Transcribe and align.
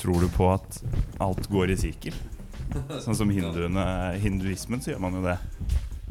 Tror 0.00 0.20
du 0.20 0.28
på 0.32 0.46
at 0.52 0.82
alt 1.20 1.48
går 1.52 1.74
i 1.74 1.76
sirkel? 1.76 2.14
Sånn 3.04 3.16
som 3.18 3.30
hinduene, 3.34 3.84
hinduismen, 4.22 4.80
så 4.80 4.94
gjør 4.94 5.02
man 5.04 5.18
jo 5.18 5.24
det. 5.26 5.36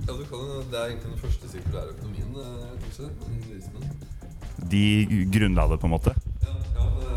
Ja, 0.05 0.13
du 0.13 0.21
kan, 0.29 0.43
Det 0.69 0.77
er 0.77 0.91
egentlig 0.91 1.09
den 1.09 1.21
første 1.23 1.49
sirkulære 1.49 1.95
økonomien, 1.95 2.35
eh, 2.43 2.75
kanskje. 2.83 3.09
Hinduismen. 3.31 3.83
De 4.69 5.25
grunnla 5.33 5.67
det, 5.71 5.79
på 5.79 5.89
en 5.89 5.95
måte. 5.95 6.13
Ja, 6.45 6.53
ja 6.77 6.85
det, 6.99 7.09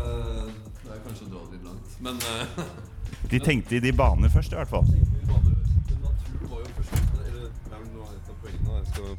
det 0.81 0.91
er 0.95 0.99
kanskje 1.05 1.27
å 1.27 1.31
dra 1.35 1.45
det 1.51 1.61
langt. 1.67 1.95
Men 2.01 2.15
uh, 2.17 2.65
De 3.31 3.39
tenkte 3.39 3.77
i 3.77 3.83
de 3.83 3.93
baner 3.93 4.33
først, 4.33 4.53
i 4.53 4.57
hvert 4.57 4.73
fall. 4.73 4.89
natur 4.89 6.49
var 6.49 6.59
jo 6.65 6.73
først 6.79 6.93
Eller 7.21 7.47
det 7.53 7.69
er 7.69 7.79
vel 7.79 7.89
noe 7.93 8.09
et 8.17 8.33
av 8.33 8.35
poengene. 8.41 9.15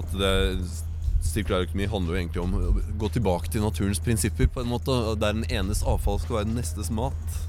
At 0.00 0.18
det 0.18 0.89
Sirkulær 1.30 1.68
økonomi 1.68 1.86
handler 1.92 2.16
jo 2.16 2.20
egentlig 2.20 2.42
om 2.42 2.56
å 2.58 2.72
gå 2.98 3.12
tilbake 3.14 3.52
til 3.52 3.62
naturens 3.62 4.02
prinsipper, 4.02 4.50
på 4.50 4.64
en 4.64 4.72
måte. 4.72 4.98
Der 5.20 5.32
den 5.36 5.46
enes 5.46 5.84
avfall 5.86 6.18
skal 6.22 6.40
være 6.40 6.50
den 6.50 6.58
nestes 6.58 6.90
mat. 6.90 7.40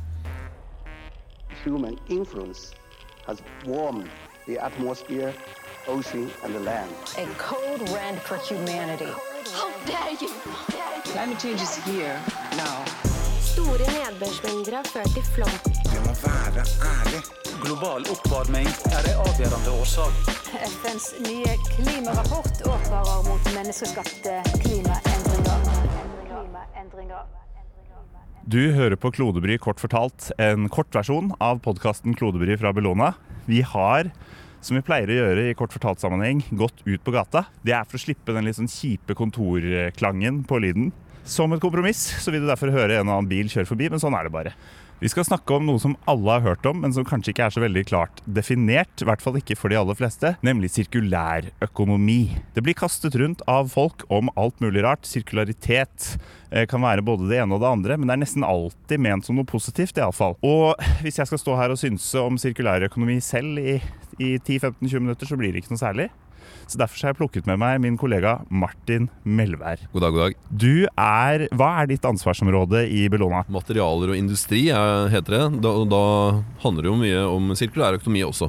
human 1.64 1.98
influence 2.10 2.74
has 3.28 3.42
warmed 3.66 4.10
the 4.48 4.58
atmosphere, 4.58 5.34
ocean, 5.88 6.30
and 6.44 6.56
the 6.56 6.60
land. 6.60 6.92
A 7.18 7.26
code 7.38 7.82
red 7.92 8.22
for 8.22 8.38
humanity. 8.38 9.12
How 9.54 9.70
dare 9.86 10.12
you! 10.20 10.30
Climate 11.06 11.40
change 11.40 11.62
is 11.62 11.76
here 11.86 12.20
now. 12.58 12.84
Store 13.40 13.78
nedbørsmengder 13.78 14.76
har 14.76 14.84
ført 14.84 15.14
til 15.14 15.24
flom. 15.24 15.91
Global 16.22 18.04
oppvarming 18.12 18.68
er 18.92 19.08
en 19.10 19.22
avgjørende 19.24 19.72
årsak. 19.82 20.18
FNs 20.68 21.08
nye 21.24 21.56
klimarapport 21.66 22.60
advarer 22.62 23.24
mot 23.26 23.48
menneskeskapte 23.56 24.36
klimaendringer. 24.62 25.64
Klimaendringer. 26.28 27.24
Du 28.46 28.60
hører 28.76 28.98
på 29.02 29.10
Klodebry 29.16 29.58
kort 29.62 29.82
fortalt, 29.82 30.30
en 30.38 30.70
kortversjon 30.70 31.32
av 31.42 31.64
podkasten 31.66 32.14
Klodebry 32.18 32.58
fra 32.62 32.74
Bellona. 32.76 33.16
Vi 33.50 33.64
har, 33.66 34.12
som 34.62 34.78
vi 34.78 34.86
pleier 34.86 35.10
å 35.10 35.18
gjøre 35.24 35.48
i 35.50 35.58
kort 35.58 35.74
fortalt-sammenheng, 35.74 36.44
gått 36.54 36.86
ut 36.86 37.02
på 37.02 37.16
gata. 37.16 37.48
Det 37.66 37.74
er 37.78 37.90
for 37.90 37.98
å 37.98 38.04
slippe 38.06 38.36
den 38.36 38.46
litt 38.46 38.60
sånn 38.60 38.70
kjipe 38.70 39.18
kontorklangen 39.18 40.44
på 40.46 40.62
lyden. 40.62 40.94
Som 41.26 41.54
et 41.54 41.62
kompromiss 41.62 42.02
så 42.22 42.34
vil 42.34 42.46
du 42.46 42.50
derfor 42.50 42.74
høre 42.74 43.00
en 43.00 43.10
og 43.10 43.18
annen 43.18 43.30
bil 43.30 43.50
kjøre 43.50 43.70
forbi, 43.70 43.90
men 43.94 44.02
sånn 44.02 44.18
er 44.18 44.30
det 44.30 44.34
bare. 44.34 44.54
Vi 45.02 45.10
skal 45.10 45.26
snakke 45.26 45.56
om 45.56 45.64
noe 45.66 45.82
som 45.82 45.96
alle 46.06 46.36
har 46.36 46.44
hørt 46.46 46.68
om, 46.70 46.84
men 46.84 46.92
som 46.94 47.06
kanskje 47.10 47.32
ikke 47.32 47.48
er 47.48 47.54
så 47.56 47.62
veldig 47.64 47.82
klart 47.90 48.20
definert. 48.38 49.02
I 49.02 49.08
hvert 49.10 49.24
fall 49.24 49.40
ikke 49.40 49.56
for 49.58 49.74
de 49.74 49.80
aller 49.80 49.98
fleste, 49.98 50.36
nemlig 50.46 50.70
sirkulærøkonomi. 50.76 52.20
Det 52.54 52.62
blir 52.62 52.78
kastet 52.78 53.18
rundt 53.18 53.42
av 53.50 53.72
folk 53.74 54.06
om 54.14 54.30
alt 54.38 54.62
mulig 54.62 54.84
rart. 54.86 55.10
Sirkularitet 55.10 56.12
eh, 56.52 56.68
kan 56.70 56.86
være 56.86 57.02
både 57.08 57.32
det 57.32 57.42
ene 57.42 57.58
og 57.58 57.64
det 57.66 57.72
andre, 57.72 57.98
men 57.98 58.12
det 58.12 58.14
er 58.14 58.22
nesten 58.28 58.46
alltid 58.46 59.02
ment 59.02 59.26
som 59.26 59.42
noe 59.42 59.50
positivt, 59.50 59.98
iallfall. 59.98 60.38
Og 60.46 60.78
hvis 61.02 61.18
jeg 61.18 61.32
skal 61.32 61.42
stå 61.42 61.58
her 61.58 61.74
og 61.74 61.82
synse 61.82 62.22
om 62.22 62.38
sirkulærøkonomi 62.38 63.18
selv 63.26 63.58
i, 63.58 63.80
i 64.22 64.36
10-15-20 64.38 65.02
minutter, 65.02 65.26
så 65.26 65.42
blir 65.42 65.50
det 65.50 65.64
ikke 65.64 65.74
noe 65.74 65.82
særlig. 65.82 66.12
Så 66.72 66.80
Derfor 66.80 67.04
har 67.04 67.12
jeg 67.12 67.20
plukket 67.20 67.48
med 67.50 67.60
meg 67.60 67.82
min 67.84 67.98
kollega 68.00 68.38
Martin 68.48 69.10
Melvær. 69.28 69.82
God 69.92 70.06
dag, 70.06 70.14
god 70.16 70.22
dag. 70.24 70.38
Du 70.56 70.86
er, 70.88 71.44
Hva 71.52 71.70
er 71.82 71.90
ditt 71.92 72.06
ansvarsområde 72.08 72.86
i 72.88 73.04
Bellona? 73.12 73.42
Materialer 73.52 74.14
og 74.14 74.20
industri 74.20 74.70
er, 74.72 75.10
heter 75.12 75.36
det. 75.36 75.44
Da, 75.66 75.74
da 75.92 76.04
handler 76.64 76.88
det 76.88 76.94
jo 76.94 77.00
mye 77.02 77.26
om 77.28 77.52
sirkulær 77.60 78.00
økonomi 78.00 78.24
også. 78.24 78.48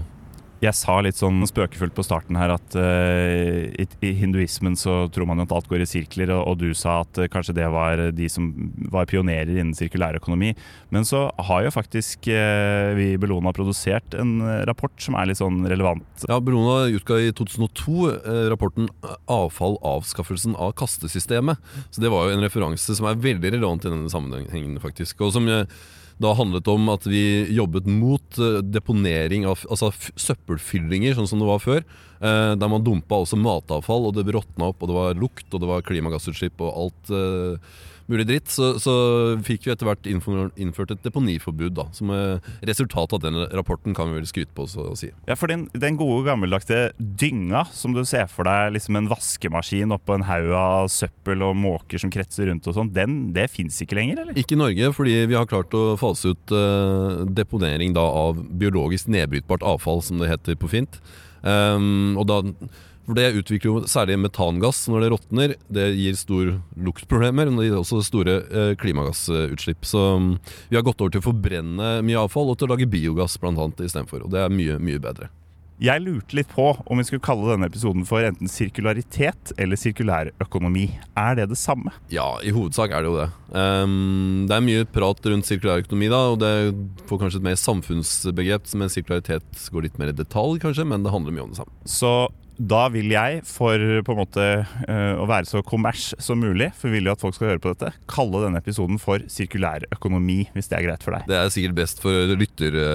Jeg 0.62 0.78
sa 0.78 1.00
litt 1.02 1.18
sånn 1.18 1.42
spøkefullt 1.48 1.94
på 1.96 2.04
starten 2.06 2.36
her 2.38 2.52
at 2.54 2.76
uh, 2.78 3.66
i, 3.66 3.86
i 4.06 4.12
hinduismen 4.14 4.76
så 4.78 5.08
tror 5.10 5.26
man 5.26 5.42
jo 5.42 5.46
at 5.48 5.54
alt 5.56 5.70
går 5.70 5.82
i 5.82 5.88
sirkler, 5.90 6.30
og, 6.36 6.44
og 6.52 6.60
du 6.60 6.68
sa 6.78 7.00
at 7.02 7.18
uh, 7.18 7.26
kanskje 7.32 7.56
det 7.56 7.66
var 7.72 7.98
de 8.14 8.28
som 8.30 8.52
var 8.92 9.08
pionerer 9.10 9.50
innen 9.56 9.74
sirkulærøkonomi. 9.74 10.52
Men 10.94 11.08
så 11.08 11.24
har 11.48 11.64
jo 11.66 11.72
faktisk 11.74 12.28
uh, 12.30 12.92
vi 12.94 13.12
i 13.14 13.18
Bellona 13.18 13.50
produsert 13.56 14.14
en 14.14 14.36
rapport 14.68 14.94
som 15.02 15.16
er 15.18 15.32
litt 15.32 15.40
sånn 15.40 15.64
relevant. 15.66 16.26
Ja, 16.28 16.38
Bellona 16.38 16.92
utga 16.94 17.18
i 17.18 17.32
2002 17.34 17.96
eh, 18.12 18.44
rapporten 18.52 18.88
'Avfall 19.30 19.78
avskaffelsen 19.82 20.54
av 20.54 20.74
kastesystemet'. 20.78 21.58
Så 21.90 22.00
Det 22.00 22.10
var 22.12 22.28
jo 22.28 22.36
en 22.36 22.44
referanse 22.44 22.94
som 22.94 23.08
er 23.08 23.18
veldig 23.18 23.52
relevant 23.56 23.84
i 23.84 23.90
denne 23.90 24.10
sammenhengen, 24.12 24.78
faktisk. 24.82 25.20
Og 25.26 25.34
som 25.34 25.48
da 26.22 26.32
handlet 26.38 26.68
om 26.70 26.88
at 26.92 27.06
vi 27.08 27.44
jobbet 27.52 27.88
mot 27.90 28.38
eh, 28.38 28.60
deponering 28.64 29.46
av 29.50 29.64
altså 29.68 29.92
søppelfyllinger, 30.14 31.16
sånn 31.18 31.30
som 31.30 31.42
det 31.42 31.50
var 31.50 31.62
før. 31.62 31.84
Eh, 32.22 32.52
Der 32.58 32.72
man 32.72 32.84
dumpa 32.86 33.22
også 33.22 33.38
matavfall, 33.40 34.08
og 34.08 34.18
det 34.18 34.30
råtna 34.32 34.70
opp, 34.72 34.82
og 34.82 34.92
det 34.92 34.98
var 34.98 35.18
lukt, 35.18 35.48
og 35.50 35.62
det 35.62 35.70
var 35.70 35.86
klimagassutslipp 35.86 36.62
og 36.62 36.76
alt 36.86 37.12
eh, 37.12 37.72
mulig 38.10 38.26
dritt. 38.28 38.50
Så, 38.52 38.74
så 38.82 38.94
fikk 39.44 39.66
vi 39.66 39.72
etter 39.74 39.88
hvert 39.88 40.08
innført, 40.10 40.92
et 40.94 41.04
deponiforbud, 41.04 41.74
da. 41.76 41.86
Som 41.96 42.12
eh, 42.14 42.52
resultat 42.68 43.14
av 43.16 43.22
den 43.24 43.38
rapporten, 43.52 43.96
kan 43.96 44.10
vi 44.10 44.20
vel 44.20 44.28
skryte 44.28 44.54
på 44.56 44.66
så 44.70 44.88
å 44.92 44.98
si. 44.98 45.12
Ja, 45.28 45.36
for 45.38 45.52
den, 45.52 45.66
den 45.72 45.98
gode 46.00 46.26
gammeldagte 46.28 46.82
dynga, 46.98 47.64
som 47.74 47.96
du 47.96 48.02
ser 48.08 48.28
for 48.32 48.48
deg 48.48 48.76
liksom 48.76 48.98
en 48.98 49.10
vaskemaskin 49.12 49.94
oppå 49.96 50.18
en 50.18 50.26
haug 50.28 50.52
av 50.58 50.90
søppel 50.92 51.44
og 51.46 51.56
måker 51.58 52.02
som 52.02 52.12
kretser 52.12 52.50
rundt 52.50 52.68
og 52.68 52.76
sånn, 52.78 52.92
den, 52.94 53.18
det 53.36 53.48
fins 53.52 53.80
ikke 53.84 53.98
lenger, 53.98 54.24
eller? 54.24 54.38
Ikke 54.38 54.56
i 54.56 54.62
Norge, 54.62 54.92
fordi 54.96 55.18
vi 55.30 55.38
har 55.38 55.50
klart 55.50 55.74
å 55.76 55.92
fase 56.00 56.34
ut 56.34 56.56
eh, 56.56 57.22
deponering 57.32 57.96
da, 57.96 58.04
av 58.04 58.40
biologisk 58.62 59.10
nedbrytbart 59.12 59.64
avfall, 59.66 60.02
som 60.04 60.20
det 60.22 60.30
heter 60.32 60.58
på 60.58 60.70
fint. 60.72 61.00
Ehm, 61.42 62.16
og 62.20 62.26
da, 62.30 62.40
for 63.02 63.18
Det 63.18 63.32
utvikler 63.34 63.66
jo 63.66 63.80
særlig 63.90 64.18
metangass 64.22 64.84
når 64.88 65.02
det 65.02 65.10
råtner. 65.10 65.54
Det 65.66 65.88
gir 65.98 66.14
store 66.18 66.56
luktproblemer, 66.78 67.50
men 67.50 67.58
det 67.58 67.66
gir 67.68 67.78
også 67.80 68.02
store 68.06 68.38
eh, 68.46 68.72
klimagassutslipp. 68.78 69.82
Så 69.84 70.04
um, 70.16 70.32
vi 70.70 70.78
har 70.78 70.86
gått 70.86 71.02
over 71.02 71.10
til 71.10 71.22
å 71.22 71.28
forbrenne 71.32 71.96
mye 72.06 72.22
avfall 72.22 72.52
og 72.52 72.60
til 72.60 72.70
å 72.70 72.76
lage 72.76 72.90
biogass 72.90 73.40
blant 73.42 73.58
annet 73.58 73.82
istedenfor. 73.88 74.22
Og 74.26 74.34
det 74.34 74.44
er 74.44 74.54
mye, 74.54 74.78
mye 74.78 75.02
bedre. 75.02 75.32
Jeg 75.82 75.98
lurte 76.04 76.36
litt 76.38 76.50
på 76.54 76.68
om 76.78 77.00
vi 77.00 77.04
skulle 77.08 77.24
kalle 77.26 77.48
denne 77.50 77.66
episoden 77.66 78.04
for 78.06 78.22
enten 78.22 78.46
sirkularitet 78.50 79.50
eller 79.58 79.80
sirkulærøkonomi. 79.80 80.84
Er 81.18 81.40
det 81.40 81.48
det 81.50 81.58
samme? 81.58 81.90
Ja, 82.12 82.36
i 82.38 82.52
hovedsak 82.54 82.94
er 82.94 83.02
det 83.02 83.10
jo 83.10 83.16
det. 83.16 83.26
Um, 83.50 84.44
det 84.46 84.54
er 84.54 84.62
mye 84.62 84.84
prat 84.86 85.26
rundt 85.26 85.48
sirkulærøkonomi, 85.50 86.10
da, 86.12 86.20
og 86.30 86.38
det 86.38 86.52
får 87.10 87.24
kanskje 87.24 87.40
et 87.42 87.48
mer 87.48 87.58
samfunnsbegrep, 87.58 88.70
mens 88.78 88.94
sirkularitet 88.94 89.66
går 89.74 89.88
litt 89.88 89.98
mer 89.98 90.12
i 90.12 90.16
detalj, 90.22 90.60
kanskje, 90.62 90.86
men 90.86 91.02
det 91.02 91.16
handler 91.16 91.34
mye 91.34 91.48
om 91.48 91.56
det 91.56 91.62
samme. 91.64 91.74
Så 91.82 92.12
da 92.62 92.84
vil 92.94 93.10
jeg, 93.10 93.40
for 93.48 93.80
på 94.06 94.14
en 94.14 94.20
måte 94.20 94.44
eh, 94.62 95.14
å 95.18 95.26
være 95.26 95.48
så 95.48 95.62
kommers 95.66 96.12
som 96.22 96.38
mulig, 96.42 96.68
for 96.78 96.88
vi 96.90 97.00
vil 97.00 97.10
jo 97.10 97.14
at 97.16 97.22
folk 97.24 97.34
skal 97.36 97.52
høre 97.52 97.62
på 97.62 97.72
dette, 97.74 97.90
kalle 98.10 98.44
denne 98.44 98.60
episoden 98.62 99.00
for 99.02 99.24
sirkulærøkonomi, 99.32 100.38
hvis 100.54 100.70
det 100.70 100.78
er 100.78 100.86
greit 100.86 101.04
for 101.06 101.16
deg. 101.16 101.26
Det 101.30 101.38
er 101.38 101.52
sikkert 101.54 101.78
best 101.80 102.02
for 102.04 102.34
lyttere 102.38 102.86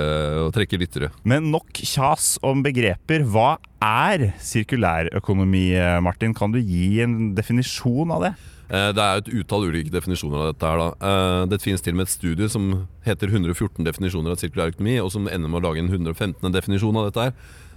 å 0.45 0.49
trekke 0.55 0.79
lyttere. 0.79 1.11
Men 1.27 1.51
nok 1.53 1.81
kjas 1.83 2.35
om 2.47 2.63
begreper. 2.65 3.25
Hva 3.27 3.57
er 3.83 4.29
sirkulærøkonomi, 4.39 5.65
eh, 5.77 5.97
Martin? 6.05 6.33
Kan 6.37 6.55
du 6.55 6.61
gi 6.61 7.01
en 7.03 7.33
definisjon 7.37 8.11
av 8.15 8.23
det? 8.27 8.35
Eh, 8.69 8.91
Det 8.91 8.99
er 9.03 9.17
et 9.17 9.29
utall 9.31 9.69
ulike 9.69 9.91
definisjoner 9.91 10.37
av 10.41 10.53
dette. 10.53 10.67
her 10.67 10.77
da. 10.77 10.89
Eh, 11.01 11.45
Det 11.47 11.61
finnes 11.61 11.81
til 11.81 11.93
og 11.93 11.97
med 11.97 12.07
et 12.07 12.11
studie 12.13 12.49
som 12.49 12.87
heter 13.05 13.27
114 13.29 13.83
definisjoner 13.83 14.31
av 14.31 14.37
sirkulær 14.37 14.73
økonomi, 14.73 14.99
og 15.03 15.11
som 15.11 15.27
ender 15.27 15.47
med 15.49 15.61
å 15.61 15.67
lage 15.67 15.79
en 15.79 15.89
115. 15.89 16.51
definisjon 16.51 16.95
av 16.97 17.11
dette. 17.11 17.23
her. 17.23 17.33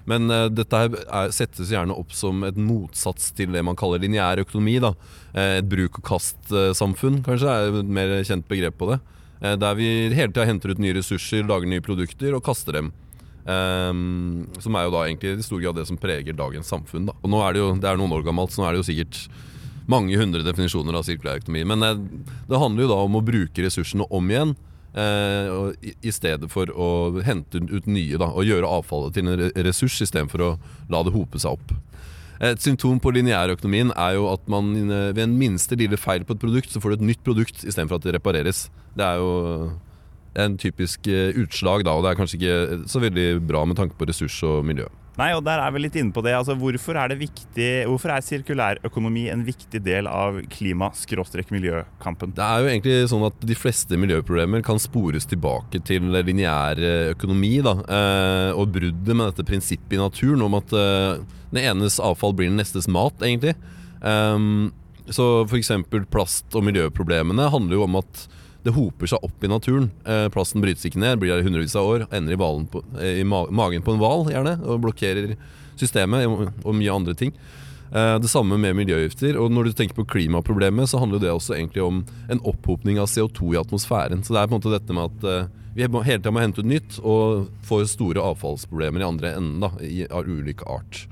Men 0.09 0.31
uh, 0.33 0.49
dette 0.53 0.77
er, 0.77 1.33
settes 1.35 1.73
gjerne 1.73 1.97
opp 1.97 2.15
som 2.17 2.45
et 2.47 2.57
motsats 2.57 3.31
til 3.37 3.53
det 3.55 3.63
man 3.67 3.79
kaller 3.79 4.01
lineær 4.03 4.41
økonomi. 4.45 4.79
da. 4.83 4.95
Eh, 5.35 5.59
Et 5.61 5.69
bruk-og-kast-samfunn, 5.69 7.23
kanskje, 7.27 7.51
er 7.51 7.81
et 7.83 7.93
mer 7.99 8.17
kjent 8.25 8.49
begrep 8.49 8.79
på 8.81 8.93
det. 8.93 9.01
Uh, 9.43 9.57
Der 9.61 9.77
vi 9.79 9.91
hele 10.15 10.33
tida 10.33 10.49
henter 10.49 10.73
ut 10.73 10.83
nye 10.83 10.97
ressurser, 10.97 11.45
lager 11.47 11.69
nye 11.69 11.85
produkter 11.85 12.35
og 12.37 12.45
kaster 12.45 12.81
dem. 12.81 12.93
Um, 13.41 14.47
som 14.61 14.77
er 14.77 14.85
jo 14.87 14.93
da 14.95 15.07
egentlig 15.07 15.39
i 15.39 15.45
stor 15.45 15.63
grad 15.63 15.79
det 15.81 15.87
som 15.89 15.99
preger 15.99 16.37
dagens 16.37 16.69
samfunn. 16.71 17.09
Da. 17.09 17.15
Og 17.25 17.31
nå 17.33 17.41
er 17.43 17.57
det 17.57 17.63
jo, 17.63 17.71
det 17.81 17.89
er 17.89 17.97
noen 17.99 18.13
år 18.15 18.27
gammelt, 18.27 18.53
så 18.53 18.61
nå 18.61 18.69
er 18.69 18.77
det 18.77 18.83
jo 18.83 18.91
sikkert 18.91 19.23
mange 19.91 20.15
hundre 20.21 20.45
definisjoner 20.47 20.95
av 20.95 21.07
sirkulær 21.09 21.41
økonomi. 21.41 21.65
Men 21.67 21.83
det 22.47 22.61
handler 22.61 22.85
jo 22.85 22.91
da 22.93 22.99
om 23.03 23.17
å 23.19 23.25
bruke 23.25 23.65
ressursene 23.65 24.07
om 24.13 24.29
igjen. 24.31 24.53
Eh, 24.91 25.71
i, 26.03 26.11
stedet 26.11 26.49
for 26.51 26.67
å 26.75 26.87
hente 27.23 27.61
ut 27.63 27.87
nye 27.87 28.19
da, 28.19 28.27
og 28.35 28.43
gjøre 28.49 28.67
avfallet 28.67 29.15
til 29.15 29.29
en 29.29 29.37
re- 29.39 29.51
ressurs 29.63 30.01
istedenfor 30.03 30.43
å 30.43 30.49
la 30.91 31.03
det 31.07 31.13
hope 31.15 31.39
seg 31.39 31.55
opp. 31.55 31.77
Et 32.43 32.59
symptom 32.59 32.99
på 32.99 33.13
lineærøkonomien 33.15 33.93
er 33.95 34.17
jo 34.17 34.27
at 34.33 34.49
man 34.51 34.73
eh, 34.83 35.13
ved 35.15 35.23
en 35.29 35.37
minste 35.39 35.79
lille 35.79 35.99
feil 36.01 36.27
på 36.27 36.35
et 36.35 36.43
produkt, 36.43 36.73
så 36.73 36.83
får 36.83 36.91
du 36.91 36.99
et 36.99 37.07
nytt 37.13 37.23
produkt 37.23 37.63
istedenfor 37.63 38.01
at 38.01 38.09
det 38.09 38.17
repareres. 38.19 38.65
Det 38.99 39.07
er 39.07 39.23
jo 39.23 39.31
en 40.43 40.59
typisk 40.59 41.07
eh, 41.07 41.37
utslag, 41.39 41.87
da, 41.87 41.95
og 41.95 42.03
det 42.03 42.11
er 42.11 42.19
kanskje 42.19 42.41
ikke 42.41 42.91
så 42.91 43.03
veldig 43.07 43.29
bra 43.47 43.63
med 43.71 43.79
tanke 43.79 43.95
på 43.95 44.11
ressurs 44.11 44.41
og 44.49 44.65
miljø. 44.67 44.91
Nei, 45.21 45.35
og 45.37 45.43
der 45.45 45.61
er 45.61 45.73
vi 45.75 45.83
litt 45.83 45.97
inne 46.01 46.15
på 46.17 46.23
det. 46.25 46.33
Altså, 46.33 46.55
hvorfor 46.57 46.97
er 46.97 47.11
det 47.13 47.19
viktig 47.21 47.69
er 47.85 48.25
sirkulærøkonomi 48.25 49.27
en 49.29 49.43
viktig 49.45 49.83
del 49.85 50.09
av 50.09 50.39
klima-miljøkampen? 50.55 52.33
Det 52.39 52.47
er 52.47 52.63
jo 52.63 52.71
egentlig 52.71 53.11
sånn 53.13 53.27
at 53.29 53.37
de 53.45 53.57
fleste 53.59 53.99
miljøproblemer 54.01 54.65
kan 54.65 54.81
spores 54.81 55.29
tilbake 55.29 55.83
til 55.85 56.09
lineær 56.25 56.81
eh, 56.81 57.13
økonomi. 57.13 57.61
Da, 57.67 57.75
eh, 57.85 58.51
og 58.57 58.73
bruddet 58.73 59.13
med 59.13 59.29
dette 59.29 59.45
prinsippet 59.51 59.99
i 59.99 60.01
naturen 60.01 60.47
om 60.47 60.57
at 60.57 60.73
eh, 60.73 61.21
den 61.53 61.65
enes 61.75 62.01
avfall 62.01 62.33
blir 62.39 62.49
den 62.49 62.61
nestes 62.63 62.89
mat, 62.89 63.21
egentlig. 63.21 63.57
Um, 64.01 64.71
så 65.13 65.43
f.eks. 65.45 65.73
plast- 66.09 66.55
og 66.57 66.65
miljøproblemene 66.65 67.51
handler 67.53 67.77
jo 67.77 67.85
om 67.85 68.01
at 68.01 68.25
det 68.65 68.75
hoper 68.77 69.09
seg 69.11 69.25
opp 69.25 69.45
i 69.45 69.51
naturen. 69.51 69.89
Eh, 70.05 70.27
plasten 70.33 70.63
brytes 70.63 70.85
ikke 70.87 71.01
ned, 71.01 71.21
blir 71.21 71.33
der 71.33 71.43
i 71.43 71.47
hundrevis 71.47 71.77
av 71.79 71.89
år, 71.89 72.07
ender 72.13 72.37
i, 72.37 72.41
på, 72.71 72.83
eh, 72.99 73.21
i 73.23 73.25
ma 73.25 73.47
magen 73.51 73.85
på 73.87 73.95
en 73.95 74.03
hval 74.03 74.29
gjerne, 74.33 74.59
og 74.65 74.83
blokkerer 74.85 75.37
systemet 75.81 76.29
og, 76.29 76.75
mye 76.77 76.93
andre 76.93 77.15
ting. 77.17 77.33
Eh, 77.91 78.17
det 78.21 78.31
samme 78.31 78.59
med 78.61 78.77
miljøgifter. 78.77 79.39
Og 79.41 79.51
når 79.53 79.71
du 79.71 79.79
tenker 79.79 79.97
på 79.97 80.09
klimaproblemet, 80.13 80.91
så 80.91 81.01
handler 81.01 81.23
det 81.23 81.33
også 81.33 81.57
egentlig 81.57 81.83
om 81.87 82.05
en 82.29 82.45
opphopning 82.45 83.01
av 83.01 83.09
CO2 83.09 83.55
i 83.55 83.61
atmosfæren. 83.63 84.25
Så 84.25 84.37
det 84.37 84.43
er 84.43 84.51
på 84.51 84.57
en 84.57 84.61
måte 84.61 84.77
dette 84.77 84.97
med 84.97 85.09
at 85.09 85.49
vi 85.75 85.87
hele 85.87 86.19
tida 86.19 86.33
må 86.35 86.43
hente 86.43 86.61
ut 86.61 86.69
nytt, 86.69 86.99
og 87.07 87.49
får 87.67 87.87
store 87.95 88.23
avfallsproblemer 88.33 89.03
i 89.03 89.07
andre 89.07 89.35
enden 89.39 89.63
da, 89.63 89.71
i, 89.87 90.05
av 90.11 90.29
ulik 90.29 90.65
art. 90.67 91.07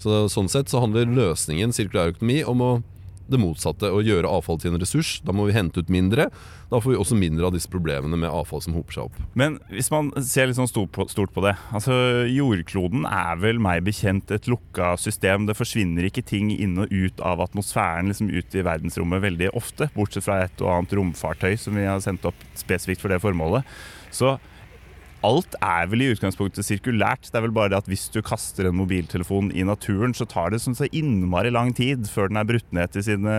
Så, 0.00 0.24
sånn 0.32 0.48
sett 0.48 0.72
så 0.72 0.80
handler 0.80 1.10
løsningen 1.12 1.74
sirkulær 1.76 2.14
økonomi 2.14 2.40
om 2.48 2.64
å 2.64 2.70
det 3.32 3.40
motsatte, 3.40 3.90
å 3.90 4.02
gjøre 4.04 4.30
avfall 4.30 4.58
til 4.60 4.74
en 4.74 4.80
ressurs. 4.82 5.18
Da 5.26 5.34
må 5.36 5.46
vi 5.48 5.54
hente 5.56 5.82
ut 5.82 5.92
mindre. 5.92 6.28
Da 6.70 6.78
får 6.78 6.94
vi 6.94 6.98
også 7.00 7.18
mindre 7.18 7.48
av 7.48 7.54
disse 7.54 7.70
problemene 7.70 8.18
med 8.20 8.30
avfall 8.30 8.62
som 8.64 8.76
hoper 8.76 8.96
seg 8.96 9.08
opp. 9.08 9.20
Men 9.38 9.58
hvis 9.72 9.90
man 9.92 10.12
ser 10.22 10.50
litt 10.50 10.58
sånn 10.58 10.70
stort 10.70 10.92
på, 10.94 11.06
stort 11.10 11.32
på 11.34 11.42
det 11.44 11.56
altså 11.74 11.94
Jordkloden 12.30 13.06
er 13.08 13.40
vel 13.42 13.58
meg 13.62 13.82
bekjent 13.86 14.30
et 14.34 14.50
lukka 14.50 14.92
system. 15.00 15.48
Det 15.48 15.58
forsvinner 15.58 16.06
ikke 16.06 16.26
ting 16.26 16.52
inn 16.54 16.78
og 16.82 16.92
ut 16.92 17.22
av 17.26 17.42
atmosfæren 17.46 18.10
liksom 18.10 18.30
ut 18.30 18.54
i 18.54 18.66
verdensrommet 18.66 19.24
veldig 19.24 19.52
ofte. 19.58 19.90
Bortsett 19.96 20.26
fra 20.26 20.42
et 20.44 20.62
og 20.62 20.74
annet 20.74 20.94
romfartøy 20.98 21.56
som 21.60 21.78
vi 21.78 21.88
har 21.88 22.02
sendt 22.04 22.28
opp 22.28 22.38
spesifikt 22.58 23.02
for 23.02 23.12
det 23.12 23.22
formålet. 23.22 23.66
Så 24.14 24.36
alt 25.26 25.54
er 25.60 25.88
vel 25.90 26.04
i 26.04 26.10
utgangspunktet 26.14 26.64
sirkulært. 26.66 27.28
Det 27.28 27.36
er 27.38 27.44
vel 27.44 27.52
bare 27.56 27.72
det 27.72 27.80
at 27.82 27.88
hvis 27.90 28.06
du 28.14 28.20
kaster 28.24 28.68
en 28.68 28.76
mobiltelefon 28.78 29.50
i 29.52 29.64
naturen, 29.66 30.14
så 30.16 30.26
tar 30.28 30.52
det 30.54 30.60
sånn 30.64 30.76
så 30.78 30.88
innmari 30.96 31.52
lang 31.52 31.72
tid 31.76 32.06
før 32.08 32.30
den 32.30 32.40
er 32.40 32.48
brutt 32.48 32.68
ned 32.76 32.92
til 32.94 33.04
sine 33.04 33.34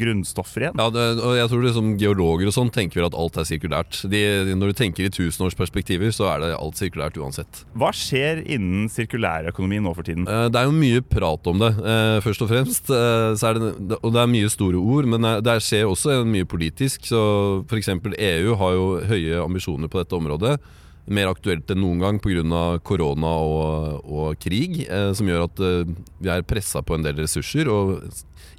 grunnstoffer 0.00 0.66
igjen. 0.66 0.80
Ja, 0.80 0.88
det, 0.94 1.04
og 1.20 1.36
jeg 1.38 1.50
tror 1.52 1.66
liksom 1.66 1.90
Geologer 2.00 2.50
og 2.50 2.56
sånn 2.56 2.72
tenker 2.74 3.00
vel 3.02 3.08
at 3.10 3.18
alt 3.18 3.36
er 3.40 3.48
sirkulært. 3.48 4.00
De, 4.12 4.22
når 4.56 4.72
du 4.72 4.78
tenker 4.80 5.08
i 5.08 5.12
tusenårsperspektiver, 5.12 6.14
så 6.16 6.30
er 6.32 6.44
det 6.44 6.52
alt 6.56 6.80
sirkulært 6.80 7.20
uansett. 7.20 7.62
Hva 7.76 7.92
skjer 7.96 8.42
innen 8.46 8.88
sirkulærøkonomi 8.92 9.82
nå 9.84 9.92
for 9.96 10.06
tiden? 10.08 10.26
Eh, 10.28 10.48
Det 10.48 10.60
er 10.62 10.70
jo 10.70 10.76
mye 10.76 11.02
prat 11.04 11.46
om 11.52 11.60
det, 11.60 11.72
eh, 11.84 12.20
først 12.24 12.42
og 12.46 12.50
fremst. 12.52 12.90
Eh, 12.90 13.34
Så 13.36 13.52
det, 13.56 13.98
og 14.02 14.12
det 14.12 14.20
er 14.22 14.32
mye 14.32 14.48
store 14.48 14.76
ord, 14.80 15.04
men 15.06 15.20
det 15.42 15.58
skjer 15.62 15.84
også 15.84 16.24
mye 16.24 16.44
politisk. 16.48 17.04
Så 17.06 17.64
F.eks. 17.68 17.88
EU 18.16 18.54
har 18.56 18.72
jo 18.72 19.00
høye 19.04 19.44
ambisjoner 19.44 19.88
på 19.88 20.00
dette 20.02 20.16
området. 20.16 20.58
Mer 21.06 21.30
aktuelt 21.30 21.70
enn 21.70 21.82
noen 21.84 22.00
gang 22.02 22.16
pga. 22.18 22.80
korona 22.82 23.32
og, 23.46 24.08
og 24.10 24.40
krig, 24.42 24.80
eh, 24.88 25.12
som 25.14 25.28
gjør 25.28 25.44
at 25.46 25.60
eh, 25.62 25.92
vi 26.18 26.32
er 26.32 26.42
pressa 26.42 26.82
på 26.82 26.96
en 26.96 27.06
del 27.06 27.20
ressurser. 27.20 27.70
Og 27.70 28.02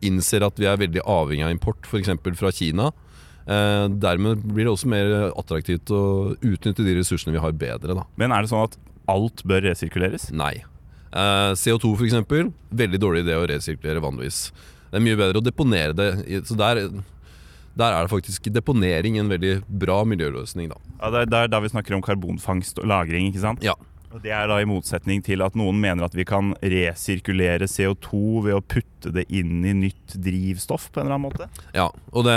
innser 0.05 0.45
at 0.45 0.59
vi 0.59 0.69
er 0.69 0.79
veldig 0.79 1.03
avhengig 1.03 1.45
av 1.45 1.51
import, 1.51 1.83
f.eks. 1.89 2.13
fra 2.39 2.51
Kina. 2.51 2.91
Eh, 3.47 3.85
dermed 3.99 4.43
blir 4.43 4.67
det 4.67 4.73
også 4.73 4.89
mer 4.91 5.11
attraktivt 5.29 5.91
å 5.91 6.35
utnytte 6.39 6.83
de 6.83 6.97
ressursene 6.99 7.35
vi 7.35 7.43
har, 7.43 7.51
bedre. 7.51 7.95
da 7.95 8.07
Men 8.19 8.31
er 8.35 8.43
det 8.43 8.51
sånn 8.51 8.67
at 8.67 8.79
alt 9.07 9.43
bør 9.47 9.63
resirkuleres? 9.69 10.29
Nei. 10.35 10.63
Eh, 11.11 11.51
CO2 11.55 11.93
for 11.95 12.07
eksempel, 12.07 12.51
veldig 12.71 12.99
dårlig 12.99 13.23
idé 13.23 13.37
å 13.39 13.47
resirkulere 13.47 14.03
vanligvis. 14.03 14.49
Det 14.87 14.99
er 14.99 15.03
mye 15.03 15.19
bedre 15.19 15.39
å 15.39 15.45
deponere 15.45 15.95
det. 15.95 16.09
Så 16.47 16.55
der, 16.59 16.85
der 17.77 17.93
er 17.93 18.07
det 18.07 18.13
faktisk 18.13 18.49
deponering 18.53 19.19
en 19.21 19.29
veldig 19.29 19.59
bra 19.67 20.01
miljøløsning, 20.07 20.71
da. 20.73 20.81
Ja, 20.97 21.11
det 21.13 21.37
er 21.37 21.51
da 21.51 21.61
vi 21.61 21.69
snakker 21.71 21.97
om 21.97 22.01
karbonfangst 22.05 22.81
og 22.81 22.89
-lagring, 22.89 23.29
ikke 23.29 23.43
sant? 23.43 23.63
Ja. 23.63 23.77
Og 24.07 24.23
Det 24.23 24.31
er 24.31 24.47
da 24.47 24.57
i 24.57 24.65
motsetning 24.65 25.21
til 25.21 25.43
at 25.43 25.53
noen 25.53 25.77
mener 25.77 26.07
at 26.07 26.15
vi 26.15 26.23
kan 26.23 26.55
resirkulere 26.63 27.67
CO2 27.67 28.41
ved 28.47 28.55
å 28.55 28.63
putte 28.63 28.96
det 29.15 29.25
inn 29.33 29.63
i 29.67 29.73
nytt 29.77 30.15
drivstoff 30.23 30.89
på 30.91 30.99
en 31.01 31.07
eller 31.07 31.17
annen 31.17 31.27
måte. 31.29 31.47
ja. 31.75 31.87
Og 32.17 32.23
det 32.25 32.35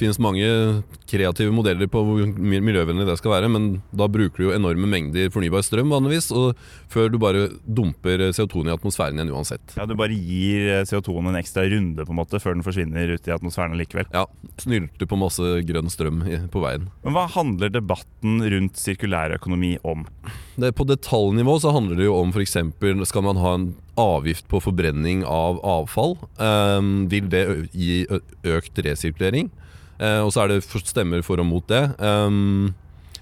finnes 0.00 0.18
mange 0.22 0.46
kreative 1.10 1.52
modeller 1.52 1.88
på 1.90 2.00
hvor 2.06 2.28
miljøvennlig 2.40 3.04
det 3.08 3.16
skal 3.20 3.34
være, 3.34 3.50
men 3.52 3.66
da 3.92 4.06
bruker 4.08 4.38
du 4.40 4.46
jo 4.48 4.54
enorme 4.56 4.88
mengder 4.88 5.28
fornybar 5.34 5.64
strøm 5.66 5.90
vanligvis, 5.92 6.30
og 6.32 6.56
før 6.92 7.10
du 7.12 7.18
bare 7.20 7.48
dumper 7.66 8.30
CO2-en 8.36 8.70
i 8.70 8.74
atmosfæren 8.76 9.18
igjen 9.18 9.32
uansett. 9.34 9.74
Ja, 9.76 9.84
Du 9.90 9.96
bare 9.98 10.14
gir 10.16 10.84
CO2-en 10.88 11.32
en 11.32 11.40
ekstra 11.40 11.66
runde 11.68 12.06
på 12.06 12.14
en 12.14 12.20
måte 12.20 12.40
før 12.40 12.54
den 12.56 12.64
forsvinner 12.66 13.12
ut 13.16 13.28
i 13.28 13.34
atmosfæren 13.34 13.76
likevel. 13.80 14.08
Ja, 14.14 14.24
Snylter 14.62 15.08
på 15.10 15.18
masse 15.20 15.42
grønn 15.68 15.90
strøm 15.92 16.22
på 16.52 16.62
veien. 16.64 16.88
Men 17.04 17.16
hva 17.16 17.26
handler 17.34 17.72
debatten 17.74 18.40
rundt 18.54 18.78
sirkulærøkonomi 18.80 19.76
om? 19.84 20.06
Det, 20.60 20.72
på 20.76 20.84
detaljnivå 20.88 21.58
så 21.62 21.72
handler 21.74 21.96
det 22.00 22.08
jo 22.08 22.16
om 22.20 22.32
f.eks. 22.34 22.56
skal 23.10 23.24
man 23.26 23.40
ha 23.40 23.54
en 23.58 23.70
avgift 24.00 24.48
på 24.50 24.60
forbrenning 24.64 25.24
av 25.28 25.60
avfall. 25.66 26.16
Ehm, 26.40 27.08
vil 27.12 27.28
det 27.32 27.44
gi 27.72 28.04
økt 28.08 28.80
resirkulering? 28.84 29.50
Eh, 30.00 30.20
og 30.24 30.32
så 30.32 30.44
er 30.44 30.54
det 30.54 30.62
stemmer 30.64 31.24
for 31.26 31.40
og 31.42 31.48
mot 31.48 31.66
det. 31.68 31.82
Ehm, 32.00 32.72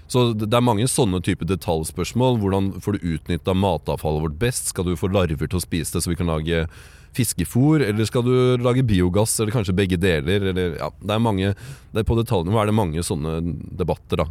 så 0.09 0.31
det 0.33 0.49
er 0.49 0.65
mange 0.65 0.87
sånne 0.89 1.21
type 1.21 1.45
detaljspørsmål. 1.45 2.39
Hvordan 2.41 2.71
får 2.81 2.97
du 2.97 3.09
utnytta 3.13 3.53
matavfallet 3.53 4.23
vårt 4.25 4.39
best? 4.41 4.71
Skal 4.71 4.87
du 4.87 4.95
få 4.97 5.11
larver 5.13 5.47
til 5.49 5.59
å 5.59 5.61
spise 5.61 5.93
det 5.93 6.01
så 6.01 6.09
vi 6.09 6.17
kan 6.17 6.31
lage 6.31 6.65
fiskefôr, 7.13 7.83
eller 7.85 8.05
skal 8.05 8.25
du 8.25 8.57
lage 8.61 8.85
biogass, 8.85 9.39
eller 9.39 9.53
kanskje 9.53 9.75
begge 9.77 9.97
deler? 10.01 10.49
Eller, 10.51 10.77
ja, 10.79 10.89
det 11.01 11.13
er 11.13 11.23
mange, 11.23 11.53
det 11.93 12.01
er 12.01 12.07
på 12.07 12.17
detaljnivå 12.17 12.61
er 12.61 12.69
det 12.69 12.77
mange 12.77 13.05
sånne 13.05 13.39
debatter, 13.77 14.23
da. 14.23 14.27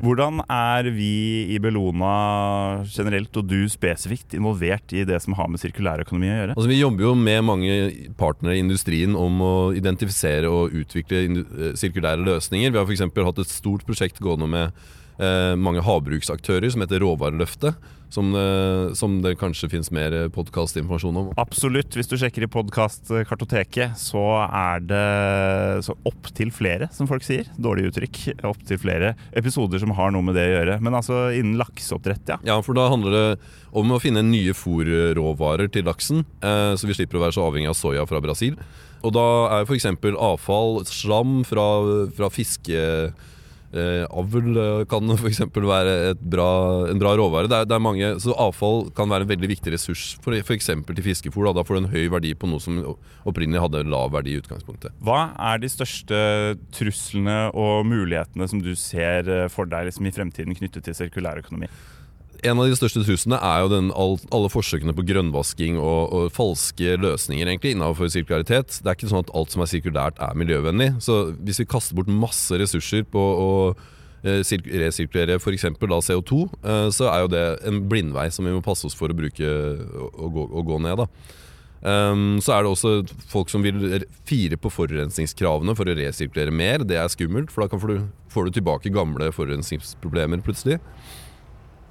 Hvordan 0.00 0.40
er 0.48 0.88
vi 0.94 1.12
i 1.52 1.58
Bellona 1.60 2.84
generelt, 2.88 3.34
og 3.36 3.48
du 3.50 3.58
spesifikt, 3.70 4.34
involvert 4.36 4.94
i 4.96 5.04
det 5.08 5.18
som 5.24 5.36
har 5.36 5.50
med 5.52 5.60
sirkulærøkonomi 5.62 6.30
å 6.30 6.38
gjøre? 6.38 6.56
Altså, 6.56 6.70
vi 6.70 6.80
jobber 6.80 7.06
jo 7.06 7.12
med 7.18 7.44
mange 7.46 7.76
partnere 8.20 8.56
i 8.56 8.64
industrien 8.64 9.16
om 9.18 9.42
å 9.44 9.54
identifisere 9.76 10.48
og 10.48 10.76
utvikle 10.82 11.22
eh, 11.26 11.74
sirkulære 11.78 12.24
løsninger. 12.24 12.72
Vi 12.72 12.80
har 12.80 12.88
f.eks. 12.88 13.04
hatt 13.04 13.44
et 13.44 13.52
stort 13.52 13.84
prosjekt 13.88 14.22
gående 14.24 14.48
med 14.50 14.84
eh, 15.20 15.54
mange 15.60 15.84
havbruksaktører 15.84 16.72
som 16.72 16.84
heter 16.84 17.04
Råvareløftet. 17.04 17.76
Som, 18.10 18.32
eh, 18.34 18.92
som 18.98 19.20
det 19.22 19.36
kanskje 19.38 19.68
finnes 19.70 19.90
mer 19.94 20.14
podkastinformasjon 20.34 21.16
om. 21.20 21.28
Absolutt. 21.38 21.94
Hvis 21.94 22.10
du 22.10 22.16
sjekker 22.18 22.42
i 22.42 22.50
podkastkartoteket, 22.50 23.94
så 24.00 24.24
er 24.46 24.82
det 24.82 25.84
så 25.86 25.94
opptil 26.10 26.50
flere, 26.50 26.90
som 26.94 27.06
folk 27.10 27.22
sier. 27.22 27.46
Dårlig 27.54 27.92
uttrykk. 27.92 28.20
Opptil 28.50 28.82
flere 28.82 29.14
episoder 29.38 29.78
som 29.78 29.94
har 29.94 30.10
noe 30.10 30.26
med 30.26 30.34
det 30.34 30.48
å 30.48 30.56
gjøre. 30.56 30.80
Men 30.82 30.98
altså 30.98 31.22
innen 31.38 31.54
lakseoppdrett, 31.60 32.34
ja. 32.34 32.40
Ja, 32.50 32.58
for 32.66 32.74
da 32.74 32.88
handler 32.90 33.14
det 33.14 33.26
om 33.78 33.94
å 33.94 34.02
finne 34.02 34.26
nye 34.26 34.58
fôrråvarer 34.58 35.70
til 35.70 35.86
laksen, 35.86 36.24
eh, 36.42 36.74
så 36.74 36.90
vi 36.90 36.98
slipper 36.98 37.20
å 37.20 37.26
være 37.28 37.38
så 37.38 37.46
avhengig 37.46 37.70
av 37.70 37.78
soya 37.78 38.06
fra 38.10 38.18
Brasil. 38.24 38.58
Og 39.06 39.14
da 39.14 39.26
er 39.54 39.64
f.eks. 39.64 39.86
avfall, 40.18 40.82
slam 40.84 41.44
fra, 41.46 41.68
fra 42.16 42.28
fiskeavl 42.34 43.14
eh, 43.72 44.84
kan 44.90 45.14
f.eks. 45.14 45.42
være 45.54 46.14
bra, 46.20 46.50
en 46.90 47.00
bra 47.00 47.14
råvare. 47.18 47.50
Det 47.50 47.58
er, 47.58 47.68
det 47.70 47.76
er 47.76 47.84
mange, 47.84 48.10
så 48.22 48.34
avfall 48.34 48.88
kan 48.96 49.10
være 49.10 49.26
en 49.26 49.32
veldig 49.32 49.52
viktig 49.54 49.74
ressurs 49.74 50.16
for 50.24 50.36
f.eks. 50.36 50.72
til 50.72 51.06
fiskefôr. 51.06 51.48
Da. 51.48 51.60
da 51.60 51.66
får 51.66 51.78
du 51.78 51.82
en 51.84 51.92
høy 51.94 52.08
verdi 52.12 52.34
på 52.34 52.50
noe 52.50 52.62
som 52.62 52.80
opprinnelig 53.28 53.62
hadde 53.66 53.84
en 53.84 53.94
lav 53.94 54.10
verdi 54.14 54.34
i 54.34 54.42
utgangspunktet. 54.42 54.96
Hva 55.04 55.30
er 55.52 55.62
de 55.62 55.70
største 55.70 56.20
truslene 56.74 57.38
og 57.54 57.86
mulighetene 57.88 58.50
som 58.50 58.62
du 58.64 58.74
ser 58.78 59.30
eh, 59.30 59.48
for 59.52 59.70
deg 59.70 59.90
liksom, 59.90 60.08
i 60.08 60.14
fremtiden 60.14 60.58
knyttet 60.58 60.86
til 60.86 60.96
sirkulærøkonomi? 60.96 61.70
En 62.46 62.56
av 62.56 62.68
de 62.68 62.76
største 62.78 63.02
truslene 63.04 63.36
er 63.44 63.62
jo 63.64 63.70
den, 63.72 63.90
alle 63.92 64.50
forsøkene 64.52 64.94
på 64.96 65.04
grønnvasking 65.08 65.76
og, 65.80 66.12
og 66.16 66.32
falske 66.32 66.94
løsninger 67.00 67.50
egentlig 67.50 67.74
innenfor 67.74 68.08
sirkularitet. 68.12 68.78
Det 68.80 68.88
er 68.88 68.96
ikke 68.96 69.10
sånn 69.10 69.24
at 69.26 69.32
alt 69.36 69.52
som 69.52 69.64
er 69.64 69.70
sirkulært 69.70 70.20
er 70.24 70.38
miljøvennlig. 70.40 70.94
Så 71.04 71.20
hvis 71.40 71.60
vi 71.60 71.68
kaster 71.68 71.98
bort 71.98 72.08
masse 72.12 72.56
ressurser 72.60 73.04
på 73.12 73.20
å 73.20 73.50
eh, 74.24 74.40
sirk- 74.46 74.70
resirkulere 74.70 75.36
f.eks. 75.36 75.68
CO2, 75.76 76.40
eh, 76.64 76.88
så 76.96 77.10
er 77.12 77.26
jo 77.26 77.34
det 77.34 77.44
en 77.68 77.84
blindvei 77.90 78.30
som 78.32 78.48
vi 78.48 78.56
må 78.56 78.64
passe 78.64 78.88
oss 78.88 78.96
for 78.96 79.12
å 79.12 79.20
bruke 79.20 79.52
og, 80.08 80.26
gå, 80.38 80.48
og 80.48 80.72
gå 80.72 80.80
ned. 80.86 81.04
da. 81.04 81.36
Um, 81.80 82.36
så 82.44 82.52
er 82.52 82.64
det 82.64 82.70
også 82.74 82.90
folk 83.30 83.48
som 83.48 83.62
vil 83.64 84.02
fire 84.28 84.58
på 84.60 84.68
forurensningskravene 84.68 85.72
for 85.76 85.88
å 85.88 85.96
resirkulere 85.96 86.52
mer. 86.52 86.84
Det 86.84 86.98
er 87.00 87.08
skummelt, 87.12 87.52
for 87.52 87.64
da 87.64 87.80
får 87.80 87.92
du, 87.94 88.02
får 88.32 88.48
du 88.48 88.58
tilbake 88.58 88.92
gamle 88.92 89.30
forurensningsproblemer 89.32 90.44
plutselig. 90.44 90.76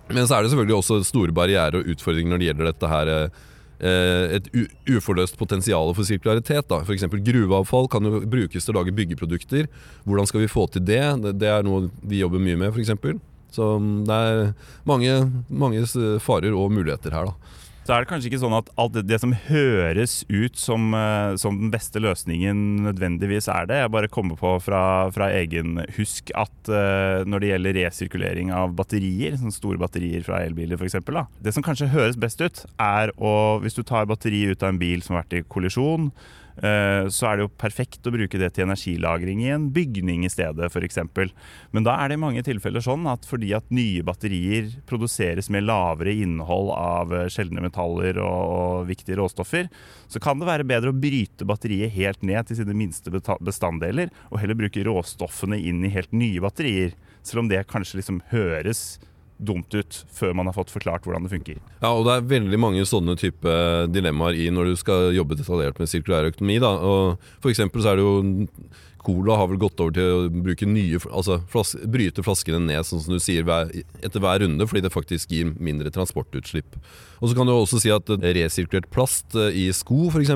Men 0.10 0.26
så 0.28 0.38
er 0.38 0.44
det 0.44 0.52
selvfølgelig 0.54 0.80
også 0.80 1.00
store 1.08 1.36
barrierer 1.36 1.80
og 1.80 1.94
utfordringer 1.94 2.34
når 2.34 2.42
det 2.42 2.50
gjelder 2.50 2.70
dette 2.72 2.92
her 2.92 3.12
eh, 3.14 4.38
et 4.40 4.50
uforløst 4.90 5.38
potensial 5.40 5.94
for 5.96 6.08
sirkularitet. 6.08 6.74
F.eks. 6.84 7.06
gruveavfall 7.30 7.90
kan 7.92 8.10
jo 8.10 8.24
brukes 8.26 8.66
til 8.66 8.74
å 8.74 8.80
lage 8.82 8.96
byggeprodukter. 8.96 9.70
Hvordan 10.04 10.30
skal 10.30 10.44
vi 10.44 10.52
få 10.52 10.66
til 10.74 10.86
det? 10.90 11.04
Det, 11.24 11.36
det 11.42 11.52
er 11.54 11.68
noe 11.68 11.92
vi 12.02 12.24
jobber 12.24 12.42
mye 12.44 12.60
med, 12.60 12.74
f.eks. 12.74 12.96
Så 13.56 13.70
mm, 13.82 13.94
det 14.10 14.18
er 14.18 14.44
mange, 14.90 15.16
mange 15.50 15.86
farer 16.24 16.58
og 16.58 16.74
muligheter 16.74 17.16
her, 17.16 17.32
da. 17.32 17.56
Så 17.90 17.96
er 17.96 18.04
det 18.04 18.10
kanskje 18.12 18.30
ikke 18.30 18.38
sånn 18.44 18.54
at 18.54 18.68
alt 18.78 18.92
det, 18.94 19.02
det 19.10 19.18
som 19.18 19.32
høres 19.34 20.20
ut 20.30 20.60
som, 20.62 20.92
eh, 20.94 21.32
som 21.42 21.56
den 21.58 21.72
beste 21.74 21.98
løsningen 21.98 22.84
nødvendigvis 22.86 23.48
er 23.50 23.66
det. 23.66 23.80
Jeg 23.80 23.92
bare 23.96 24.12
kommer 24.14 24.38
på 24.38 24.52
fra, 24.62 24.82
fra 25.10 25.32
egen 25.34 25.80
husk 25.96 26.30
at 26.38 26.70
uh, 26.70 27.26
når 27.26 27.42
det 27.42 27.50
gjelder 27.50 27.78
resirkulering 27.80 28.52
av 28.54 28.76
batterier, 28.78 29.40
sånne 29.42 29.56
store 29.56 29.82
batterier 29.82 30.22
fra 30.28 30.44
elbiler 30.46 30.78
f.eks., 30.78 31.00
det 31.42 31.56
som 31.56 31.66
kanskje 31.66 31.90
høres 31.90 32.20
best 32.22 32.46
ut, 32.46 32.62
er 32.78 33.10
å 33.18 33.58
Hvis 33.64 33.80
du 33.80 33.82
tar 33.82 34.06
batteriet 34.06 34.54
ut 34.54 34.68
av 34.68 34.76
en 34.76 34.82
bil 34.86 35.02
som 35.02 35.18
har 35.18 35.26
vært 35.26 35.40
i 35.40 35.48
kollisjon, 35.50 36.12
så 36.60 37.28
er 37.30 37.38
det 37.38 37.46
jo 37.46 37.52
perfekt 37.62 38.08
å 38.08 38.14
bruke 38.14 38.40
det 38.42 38.52
til 38.56 38.66
energilagring 38.66 39.44
i 39.46 39.52
en 39.54 39.70
bygning 39.74 40.26
i 40.28 40.32
stedet, 40.32 40.70
f.eks. 40.70 41.00
Men 41.72 41.86
da 41.88 41.96
er 42.00 42.10
det 42.10 42.18
i 42.18 42.22
mange 42.22 42.44
tilfeller 42.46 42.84
sånn 42.84 43.08
at 43.10 43.28
fordi 43.30 43.54
at 43.58 43.70
nye 43.74 44.04
batterier 44.06 44.72
produseres 44.90 45.50
med 45.54 45.68
lavere 45.68 46.14
innhold 46.24 46.72
av 46.76 47.14
eh, 47.16 47.28
sjeldne 47.32 47.64
metaller 47.64 48.20
og 48.24 48.90
viktige 48.90 49.20
råstoffer, 49.20 49.70
så 50.10 50.22
kan 50.24 50.42
det 50.42 50.50
være 50.50 50.68
bedre 50.68 50.94
å 50.94 51.00
bryte 51.00 51.48
batteriet 51.48 51.94
helt 51.96 52.24
ned 52.26 52.50
til 52.50 52.62
sine 52.62 52.76
minste 52.78 53.14
bestanddeler, 53.14 54.14
og 54.32 54.42
heller 54.42 54.58
bruke 54.60 54.86
råstoffene 54.88 55.60
inn 55.60 55.84
i 55.86 55.94
helt 55.94 56.12
nye 56.16 56.44
batterier. 56.44 56.96
Selv 57.26 57.44
om 57.44 57.52
det 57.52 57.66
kanskje 57.70 58.00
liksom 58.00 58.24
høres 58.32 59.00
dumt 59.40 59.74
ut 59.74 60.02
før 60.14 60.36
man 60.36 60.50
har 60.50 60.56
fått 60.58 60.74
forklart 60.74 61.08
hvordan 61.08 61.26
det 61.26 61.32
funker. 61.32 61.62
Ja, 61.80 61.94
og 61.94 62.04
det 62.08 62.16
er 62.16 62.30
veldig 62.34 62.60
mange 62.60 62.84
sånne 62.88 63.16
type 63.20 63.56
dilemmaer 63.92 64.36
i 64.36 64.50
når 64.54 64.72
du 64.72 64.80
skal 64.80 65.10
jobbe 65.16 65.38
detaljert 65.40 65.80
med 65.80 65.92
sirkulær 65.92 66.30
økonomi. 66.30 66.60
Da. 66.62 66.76
Og 66.76 67.32
for 67.44 67.56
så 67.56 67.92
er 67.94 68.00
det 68.00 68.06
jo 68.06 68.46
Cola 69.00 69.38
har 69.40 69.48
vel 69.48 69.62
gått 69.62 69.80
over 69.80 69.94
til 69.96 70.10
å 70.12 70.26
bruke 70.44 70.68
nye, 70.68 71.00
altså 71.08 71.38
flas, 71.50 71.72
bryte 71.88 72.24
flaskene 72.26 72.60
ned 72.66 72.84
sånn 72.84 73.00
som 73.06 73.16
du 73.16 73.22
sier 73.24 73.46
hver, 73.48 73.72
etter 74.04 74.20
hver 74.20 74.42
runde, 74.44 74.68
fordi 74.68 74.84
det 74.84 74.92
faktisk 74.92 75.32
gir 75.32 75.54
mindre 75.56 75.92
transportutslipp. 75.96 76.76
Og 77.22 77.32
så 77.32 77.38
kan 77.38 77.48
du 77.48 77.54
også 77.56 77.80
si 77.80 77.94
at 77.96 78.12
resirkulert 78.12 78.90
plast 78.92 79.38
eh, 79.40 79.56
i 79.56 79.66
sko 79.76 80.10
f.eks. 80.12 80.36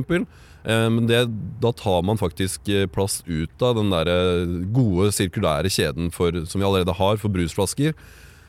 Men 0.63 1.09
det, 1.09 1.25
da 1.59 1.73
tar 1.75 2.05
man 2.07 2.19
faktisk 2.19 2.69
eh, 2.71 2.87
plast 2.87 3.27
ut 3.27 3.65
av 3.67 3.75
den 3.75 3.91
der 3.91 4.07
eh, 4.07 4.53
gode 4.71 5.11
sirkulære 5.11 5.71
kjeden 5.73 6.07
for, 6.15 6.45
som 6.47 6.63
vi 6.63 6.67
allerede 6.67 6.95
har 6.95 7.19
for 7.19 7.33
brusflasker. 7.35 7.91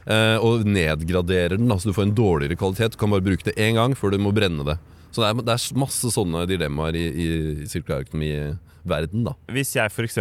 Eh, 0.06 0.36
Og 0.40 0.64
nedgraderer 0.68 1.56
den, 1.58 1.70
altså 1.72 1.90
du 1.90 1.96
får 1.96 2.08
en 2.08 2.16
dårligere 2.16 2.58
kvalitet. 2.60 2.94
Du 2.94 3.00
kan 3.00 3.12
bare 3.14 3.24
bruke 3.24 3.48
det 3.48 3.56
én 3.60 3.78
gang 3.78 3.96
før 3.98 4.14
du 4.14 4.20
må 4.22 4.34
brenne 4.36 4.66
det. 4.66 4.78
Så 5.14 5.22
det 5.22 5.30
er, 5.30 5.42
det 5.46 5.54
er 5.54 5.78
masse 5.78 6.10
sånne 6.10 6.42
dilemmaer 6.50 6.96
i, 6.98 7.04
i 7.06 7.26
sirkulærøkonomiverden, 7.70 9.28
da. 9.28 9.36
Hvis 9.54 9.76
jeg 9.76 9.92
f.eks. 9.92 10.18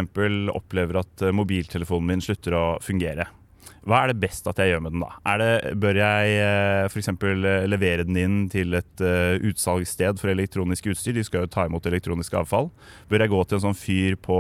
opplever 0.54 1.02
at 1.02 1.26
eh, 1.26 1.34
mobiltelefonen 1.34 2.12
min 2.14 2.22
slutter 2.24 2.58
å 2.58 2.66
fungere, 2.84 3.26
hva 3.84 4.00
er 4.00 4.14
det 4.14 4.22
best 4.22 4.46
at 4.48 4.60
jeg 4.62 4.72
gjør 4.72 4.84
med 4.86 4.94
den 4.96 5.04
da? 5.04 5.38
Det, 5.42 5.74
bør 5.84 5.98
jeg 6.00 6.36
f.eks. 6.88 7.10
levere 7.68 8.06
den 8.08 8.20
inn 8.22 8.38
til 8.52 8.78
et 8.80 9.04
eh, 9.04 9.36
utsalgssted 9.50 10.22
for 10.22 10.32
elektronisk 10.32 10.88
utstyr? 10.94 11.18
De 11.18 11.26
skal 11.28 11.44
jo 11.44 11.52
ta 11.52 11.66
imot 11.68 11.90
elektronisk 11.90 12.38
avfall. 12.40 12.72
Bør 13.12 13.26
jeg 13.26 13.34
gå 13.34 13.44
til 13.44 13.60
en 13.60 13.66
sånn 13.66 13.78
fyr 13.78 14.16
på, 14.24 14.40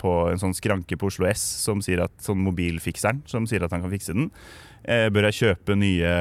på 0.00 0.14
en 0.32 0.40
sånn 0.40 0.56
skranke 0.56 0.96
på 0.96 1.12
Oslo 1.12 1.28
S 1.28 1.44
som 1.66 1.84
sier 1.84 2.06
at, 2.06 2.16
sånn 2.24 2.40
mobilfikseren 2.46 3.20
som 3.28 3.48
sier 3.50 3.66
at 3.66 3.76
han 3.76 3.84
kan 3.84 3.92
fikse 3.92 4.16
den? 4.16 4.30
Eh, 4.88 5.08
Bør 5.12 5.28
jeg 5.28 5.40
kjøpe 5.42 5.76
nye 5.76 6.16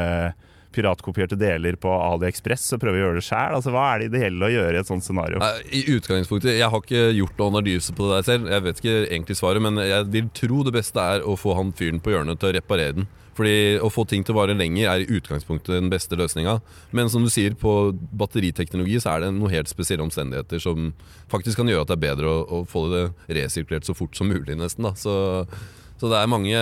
piratkopierte 0.75 1.38
deler 1.40 1.78
på 1.82 1.92
AliExpress 1.92 2.74
og 2.75 2.82
prøve 2.84 3.00
å 3.00 3.04
gjøre 3.06 3.20
det 3.20 3.25
sjæl? 3.28 3.56
Altså, 3.58 3.74
hva 3.75 3.88
er 3.94 4.04
det 4.04 4.12
ideelle 4.12 4.48
å 4.48 4.54
gjøre 4.54 4.75
i 4.78 4.82
et 4.82 4.90
sånt 4.90 5.06
scenario? 5.06 5.42
I 5.72 5.84
utgangspunktet, 5.96 6.58
Jeg 6.58 6.70
har 6.72 6.84
ikke 6.84 7.08
gjort 7.18 7.40
noen 7.42 7.58
analyse 7.58 7.96
på 7.96 8.08
det 8.08 8.20
der 8.20 8.28
selv. 8.30 8.51
Jeg 8.51 8.66
vet 8.68 8.84
ikke 8.84 9.00
egentlig 9.08 9.40
svaret, 9.40 9.63
men 9.63 9.82
jeg 9.84 10.12
vil 10.13 10.30
tro 10.38 10.62
det 10.68 10.75
beste 10.75 11.08
er 11.16 11.25
å 11.28 11.38
få 11.40 11.56
han 11.60 11.74
fyren 11.75 12.01
på 12.04 12.13
hjørnet 12.16 12.40
til 12.42 12.51
å 12.51 12.56
reparere 12.60 13.01
den. 13.01 13.10
Fordi 13.38 13.80
Å 13.82 13.90
få 13.92 14.04
ting 14.06 14.25
til 14.28 14.36
å 14.36 14.42
vare 14.42 14.56
lenger 14.58 14.90
er 14.92 15.04
i 15.04 15.18
utgangspunktet 15.18 15.74
den 15.74 15.90
beste 15.92 16.18
løsninga. 16.20 16.60
Men 16.92 17.10
som 17.10 17.24
du 17.24 17.30
sier, 17.32 17.56
på 17.56 17.94
batteriteknologi 18.12 19.00
så 19.01 19.16
er 19.16 19.25
det 19.25 19.32
noen 19.38 19.54
helt 19.54 19.72
spesielle 19.72 20.04
omstendigheter 20.06 20.62
som 20.62 20.92
faktisk 21.32 21.62
kan 21.62 21.72
gjøre 21.72 21.86
at 21.86 21.94
det 21.94 21.98
er 21.98 22.08
bedre 22.10 22.32
å, 22.32 22.42
å 22.44 22.63
få 22.68 22.88
det 22.92 23.06
resirkulert 23.32 23.88
så 23.88 23.96
fort 23.98 24.18
som 24.20 24.30
mulig, 24.32 24.58
nesten. 24.60 24.84
da 24.86 24.94
Så, 25.00 25.16
så 26.01 26.10
det 26.10 26.17
er 26.17 26.29
mange 26.31 26.62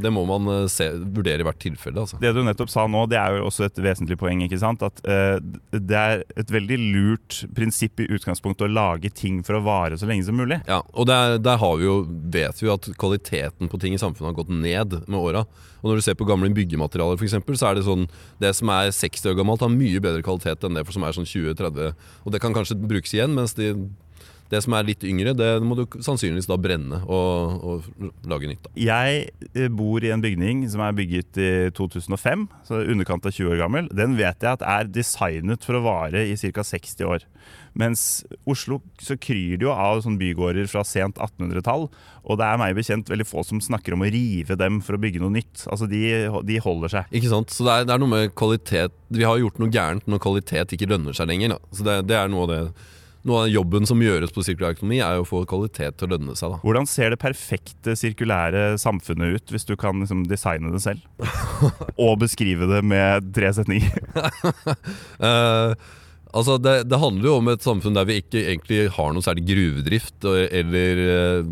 Det 0.00 0.10
må 0.12 0.22
man 0.24 0.46
eh, 0.48 0.66
se, 0.72 0.86
vurdere 1.12 1.44
i 1.44 1.46
hvert 1.46 1.60
tilfelle. 1.60 2.00
altså 2.00 2.16
Det 2.22 2.32
du 2.32 2.40
nettopp 2.46 2.72
sa 2.72 2.86
nå, 2.88 3.04
det 3.12 3.18
er 3.20 3.36
jo 3.36 3.50
også 3.50 3.66
et 3.66 3.80
vesentlig 3.84 4.16
poeng. 4.20 4.40
ikke 4.46 4.60
sant? 4.62 4.80
At 4.86 5.02
uh, 5.04 5.36
Det 5.74 5.98
er 5.98 6.24
et 6.40 6.52
veldig 6.54 6.78
lurt 6.80 7.42
prinsipp 7.56 8.00
i 8.00 8.08
utgangspunktet 8.08 8.64
å 8.64 8.72
lage 8.72 9.12
ting 9.12 9.42
for 9.44 9.58
å 9.58 9.64
vare 9.66 10.00
så 10.00 10.08
lenge 10.08 10.24
som 10.24 10.40
mulig. 10.40 10.62
Ja, 10.70 10.80
og 10.96 11.10
der, 11.10 11.36
der 11.42 11.60
har 11.60 11.76
vi 11.76 11.84
jo, 11.84 11.98
vet 12.32 12.62
vi 12.62 12.70
jo 12.70 12.76
at 12.78 12.88
kvaliteten 13.00 13.68
på 13.68 13.80
ting 13.82 13.96
i 13.96 14.00
samfunnet 14.00 14.32
har 14.32 14.40
gått 14.40 14.54
ned 14.54 14.96
med 15.04 15.20
åra. 15.20 15.44
Og 15.80 15.90
når 15.90 16.00
du 16.00 16.06
ser 16.06 16.16
på 16.16 16.28
gamle 16.28 16.48
byggematerialer, 16.56 17.20
eksempel, 17.20 17.60
så 17.60 17.70
er 17.70 17.78
det 17.78 17.86
sånn 17.86 18.06
Det 18.40 18.54
som 18.56 18.72
er 18.72 18.92
60 18.94 19.32
år 19.32 19.36
gammelt, 19.42 19.64
har 19.64 19.72
mye 19.72 20.00
bedre 20.00 20.24
kvalitet 20.24 20.64
enn 20.64 20.78
det 20.78 20.86
for 20.86 20.96
som 20.96 21.04
er 21.04 21.16
sånn 21.16 21.28
20-30. 21.28 21.92
Og 22.24 22.32
det 22.32 22.40
kan 22.40 22.56
kanskje 22.56 22.80
brukes 22.80 23.12
igjen, 23.12 23.36
mens 23.36 23.56
de, 23.58 23.74
det 24.50 24.60
som 24.64 24.74
er 24.74 24.88
litt 24.88 25.04
yngre, 25.06 25.34
det 25.38 25.48
må 25.62 25.76
du 25.78 25.84
sannsynligvis 26.02 26.48
da 26.50 26.58
brenne 26.60 27.00
og, 27.06 27.62
og 27.62 28.26
lage 28.30 28.50
nytt 28.50 28.66
av. 28.66 28.74
Jeg 28.82 29.22
eh, 29.54 29.70
bor 29.70 30.02
i 30.02 30.10
en 30.10 30.24
bygning 30.24 30.64
som 30.72 30.82
er 30.84 30.96
bygget 30.98 31.40
i 31.40 31.50
2005, 31.76 32.48
så 32.66 32.82
underkant 32.82 33.28
av 33.28 33.36
20 33.36 33.54
år 33.54 33.62
gammel. 33.62 33.90
Den 33.94 34.18
vet 34.18 34.42
jeg 34.42 34.58
at 34.58 34.66
er 34.66 34.90
designet 34.90 35.66
for 35.66 35.78
å 35.78 35.84
vare 35.86 36.26
i 36.26 36.36
ca. 36.40 36.66
60 36.66 37.06
år. 37.06 37.26
Mens 37.78 38.24
Oslo 38.50 38.80
så 38.98 39.14
kryr 39.20 39.58
det 39.60 39.66
jo 39.68 39.70
av 39.70 40.02
sånne 40.02 40.18
bygårder 40.20 40.66
fra 40.70 40.82
sent 40.86 41.20
1800-tall. 41.22 41.86
Og 42.26 42.38
det 42.40 42.46
er 42.46 42.58
meg 42.60 42.74
bekjent 42.78 43.10
veldig 43.10 43.26
få 43.28 43.44
som 43.46 43.62
snakker 43.62 43.94
om 43.94 44.02
å 44.02 44.10
rive 44.10 44.58
dem 44.58 44.80
for 44.84 44.98
å 44.98 45.02
bygge 45.02 45.22
noe 45.22 45.34
nytt. 45.38 45.66
Altså 45.70 45.86
de, 45.90 46.02
de 46.46 46.62
holder 46.62 46.96
seg. 46.96 47.12
Ikke 47.14 47.30
sant? 47.30 47.54
Så 47.54 47.66
det 47.66 47.76
er, 47.76 47.86
det 47.88 47.94
er 47.94 48.02
noe 48.02 48.10
med 48.10 48.34
kvalitet 48.38 48.96
Vi 49.14 49.26
har 49.26 49.38
gjort 49.38 49.60
noe 49.62 49.70
gærent 49.72 50.10
når 50.10 50.22
kvalitet 50.22 50.74
ikke 50.74 50.90
lønner 50.90 51.16
seg 51.16 51.30
lenger. 51.30 51.54
Da. 51.54 51.76
Så 51.76 51.86
det, 51.86 52.00
det 52.10 52.18
er 52.18 52.32
noe 52.32 52.48
av 52.48 52.50
det 52.50 52.64
noe 53.28 53.44
av 53.44 53.50
jobben 53.52 53.88
som 53.88 54.00
gjøres 54.02 54.32
på 54.32 54.44
sirkulær 54.46 54.76
økonomi, 54.76 55.00
er 55.04 55.20
å 55.20 55.26
få 55.28 55.42
kvalitet 55.48 55.98
til 56.00 56.08
å 56.08 56.12
lønne 56.14 56.36
seg. 56.38 56.54
da 56.54 56.60
Hvordan 56.64 56.88
ser 56.88 57.12
det 57.12 57.20
perfekte 57.20 57.96
sirkulære 57.98 58.64
samfunnet 58.80 59.36
ut, 59.36 59.52
hvis 59.52 59.68
du 59.68 59.74
kan 59.80 60.00
liksom 60.00 60.24
designe 60.30 60.72
det 60.72 60.82
selv? 60.84 61.04
Og 62.06 62.18
beskrive 62.22 62.70
det 62.70 62.82
med 62.86 63.32
tre 63.36 63.52
setninger. 63.56 64.00
Eh, 65.30 65.72
altså 66.36 66.56
det, 66.62 66.74
det 66.90 66.98
handler 67.00 67.28
jo 67.28 67.36
om 67.40 67.50
et 67.52 67.64
samfunn 67.64 67.96
der 67.96 68.06
vi 68.08 68.20
ikke 68.20 68.42
egentlig 68.42 68.84
har 68.96 69.14
noe 69.14 69.24
særlig 69.24 69.46
gruvedrift, 69.48 70.18
eller 70.24 71.02
eh, 71.06 71.50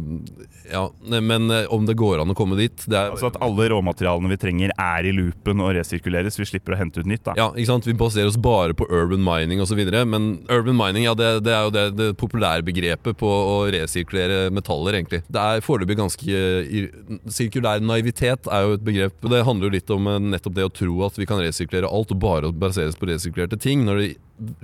Ja, 0.68 0.82
men 1.08 1.48
eh, 1.54 1.64
om 1.72 1.86
det 1.88 1.96
går 1.98 2.20
an 2.22 2.32
å 2.32 2.36
komme 2.36 2.58
dit 2.58 2.84
er, 2.90 3.12
Altså 3.14 3.30
at 3.30 3.38
alle 3.44 3.68
råmaterialene 3.72 4.30
vi 4.34 4.38
trenger 4.40 4.74
er 4.74 5.08
i 5.08 5.14
loopen 5.16 5.62
og 5.64 5.72
resirkuleres. 5.78 6.36
Vi 6.36 6.46
slipper 6.50 6.76
å 6.76 6.80
hente 6.80 7.00
ut 7.00 7.08
nytt. 7.08 7.24
da 7.24 7.36
Ja, 7.38 7.48
ikke 7.54 7.70
sant? 7.70 7.88
Vi 7.88 7.96
baserer 7.98 8.28
oss 8.28 8.36
bare 8.36 8.76
på 8.76 8.86
urban 8.92 9.24
mining 9.24 9.62
osv. 9.64 9.80
Men 9.88 10.28
urban 10.52 10.76
mining 10.76 11.08
ja, 11.08 11.16
det, 11.18 11.30
det 11.46 11.54
er 11.56 11.64
jo 11.66 11.74
det, 11.74 11.86
det 11.96 12.10
populære 12.20 12.66
begrepet 12.68 13.18
på 13.18 13.28
å 13.28 13.56
resirkulere 13.72 14.52
metaller, 14.54 15.00
egentlig. 15.00 15.22
Det 15.28 15.40
er 15.42 15.64
foreløpig 15.64 15.98
ganske 15.98 16.44
Sirkulær 17.32 17.82
naivitet 17.84 18.48
er 18.52 18.66
jo 18.66 18.76
et 18.76 18.84
begrep. 18.84 19.28
Det 19.32 19.44
handler 19.48 19.70
jo 19.70 19.76
litt 19.78 19.92
om 19.94 20.12
eh, 20.12 20.22
nettopp 20.36 20.58
det 20.58 20.68
å 20.68 20.72
tro 20.84 21.00
at 21.08 21.18
vi 21.18 21.26
kan 21.28 21.40
resirkulere 21.42 21.88
alt 21.88 22.12
og 22.14 22.22
bare 22.22 22.52
baseres 22.52 22.98
på 22.98 23.08
resirkulerte 23.08 23.58
ting. 23.60 23.88
Når 23.88 24.02
det 24.02 24.08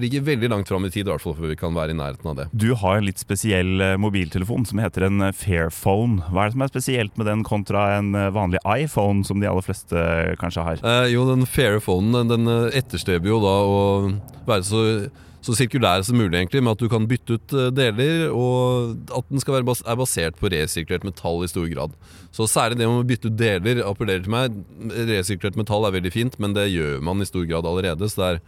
ligger 0.01 0.25
veldig 0.27 0.51
langt 0.51 0.69
fram 0.69 0.87
i 0.87 0.91
tid, 0.93 1.07
i 1.07 1.11
hvert 1.11 1.23
fall 1.23 1.37
før 1.39 1.51
vi 1.51 1.59
kan 1.59 1.75
være 1.77 1.95
i 1.95 1.99
nærheten 1.99 2.31
av 2.31 2.39
det. 2.39 2.47
Du 2.53 2.71
har 2.79 2.99
en 2.99 3.07
litt 3.09 3.21
spesiell 3.23 3.83
eh, 3.83 3.97
mobiltelefon 4.01 4.67
som 4.69 4.81
heter 4.83 5.09
en 5.09 5.27
eh, 5.29 5.35
Fairphone. 5.35 6.23
Hva 6.31 6.45
er 6.45 6.53
det 6.53 6.57
som 6.57 6.65
er 6.67 6.73
spesielt 6.73 7.21
med 7.21 7.29
den 7.31 7.45
kontra 7.47 7.87
en 7.99 8.15
eh, 8.19 8.31
vanlig 8.35 8.63
iPhone, 8.69 9.25
som 9.27 9.43
de 9.43 9.51
aller 9.51 9.67
fleste 9.67 10.07
kanskje 10.41 10.67
har? 10.67 10.83
Eh, 10.83 11.11
jo, 11.15 11.27
den 11.31 11.47
Fairphonen 11.51 12.31
den, 12.31 12.51
etterstreber 12.77 13.33
jo 13.33 13.39
da 13.43 13.55
å 13.67 13.79
være 14.47 14.67
så, 14.67 14.83
så 15.45 15.57
sirkulær 15.59 16.05
som 16.07 16.19
mulig, 16.21 16.37
egentlig, 16.39 16.63
med 16.65 16.77
at 16.77 16.85
du 16.85 16.91
kan 16.93 17.09
bytte 17.11 17.39
ut 17.39 17.57
deler, 17.75 18.29
og 18.31 19.09
at 19.17 19.33
den 19.33 19.43
skal 19.43 19.59
være 19.59 19.69
bas 19.69 19.83
er 19.83 19.99
basert 19.99 20.39
på 20.41 20.51
resirkulert 20.55 21.07
metall 21.07 21.43
i 21.45 21.51
stor 21.51 21.67
grad. 21.73 21.97
Så 22.35 22.47
særlig 22.51 22.79
det 22.81 22.91
med 22.91 23.03
å 23.03 23.09
bytte 23.09 23.31
ut 23.31 23.41
deler 23.41 23.83
appellerer 23.87 24.27
til 24.27 24.35
meg. 24.35 24.63
Resirkulert 25.11 25.59
metall 25.59 25.89
er 25.89 25.99
veldig 25.99 26.15
fint, 26.15 26.39
men 26.43 26.55
det 26.57 26.71
gjør 26.73 27.03
man 27.05 27.23
i 27.23 27.29
stor 27.29 27.47
grad 27.49 27.67
allerede. 27.69 28.11
så 28.11 28.21
det 28.21 28.31
er 28.31 28.47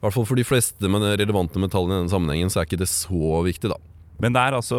i 0.00 0.06
hvert 0.06 0.16
fall 0.16 0.24
for 0.24 0.40
de 0.40 0.46
fleste 0.48 0.88
med 0.88 1.04
relevante 1.20 1.60
metallene 1.60 1.98
i 1.98 2.00
denne 2.00 2.12
sammenhengen 2.12 2.48
så 2.52 2.62
er 2.62 2.68
ikke 2.68 2.80
det 2.80 2.88
så 2.88 3.40
viktig, 3.44 3.68
da. 3.68 3.76
Men 4.20 4.34
det 4.36 4.40
er 4.40 4.52
altså 4.52 4.78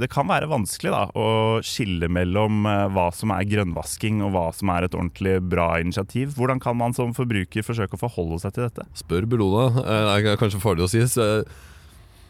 Det 0.00 0.08
kan 0.12 0.28
være 0.28 0.48
vanskelig 0.50 0.90
da 0.92 1.06
å 1.16 1.28
skille 1.64 2.10
mellom 2.12 2.66
eh, 2.68 2.86
hva 2.92 3.06
som 3.16 3.32
er 3.32 3.48
grønnvasking 3.48 4.20
og 4.24 4.34
hva 4.34 4.46
som 4.56 4.72
er 4.72 4.84
et 4.84 4.96
ordentlig 4.96 5.38
bra 5.48 5.70
initiativ. 5.80 6.34
Hvordan 6.36 6.60
kan 6.60 6.76
man 6.76 6.96
som 6.96 7.14
forbruker 7.16 7.64
forsøke 7.64 7.96
å 7.96 8.02
forholde 8.02 8.40
seg 8.42 8.56
til 8.56 8.66
dette? 8.68 8.84
Spør 9.00 9.28
Bellona. 9.28 9.68
Eh, 9.80 10.22
Det 10.24 10.34
er 10.34 10.40
kanskje 10.40 10.60
farlig 10.60 10.84
å 10.84 10.92
si. 10.92 11.04